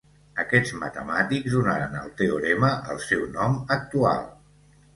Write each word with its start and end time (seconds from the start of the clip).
Aquests 0.43 0.71
matemàtics 0.83 1.57
donaren 1.57 1.93
al 2.01 2.09
teorema 2.23 2.73
el 2.95 3.05
seu 3.07 3.29
nom 3.39 3.61
actual. 3.79 4.29